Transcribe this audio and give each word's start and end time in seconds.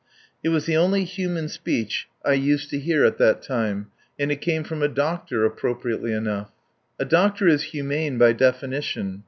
."It 0.43 0.49
was 0.49 0.65
the 0.65 0.75
only 0.75 1.03
humane 1.03 1.47
speech 1.47 2.07
I 2.25 2.33
used 2.33 2.71
to 2.71 2.79
hear 2.79 3.05
at 3.05 3.19
that 3.19 3.43
time. 3.43 3.91
And 4.17 4.31
it 4.31 4.41
came 4.41 4.63
from 4.63 4.81
a 4.81 4.87
doctor, 4.87 5.45
appropriately 5.45 6.11
enough. 6.11 6.49
A 6.99 7.05
doctor 7.05 7.47
is 7.47 7.65
humane 7.69 8.17
by 8.17 8.33
definition. 8.33 9.19